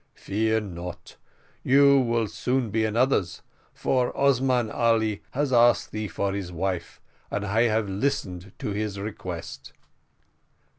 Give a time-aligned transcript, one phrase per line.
[0.15, 1.17] Fear not,
[1.61, 7.45] you will soon be another's, for Osman Ali has asked thee for his wife, and
[7.45, 9.73] I have listened to his request."